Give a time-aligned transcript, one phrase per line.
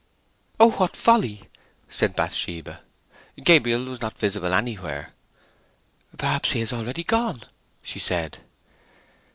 [0.59, 1.47] "Oh, what folly!"
[1.87, 2.81] said Bathsheba.
[3.43, 5.13] Gabriel was not visible anywhere.
[6.17, 7.43] "Perhaps he is already gone!"
[7.83, 8.39] she said.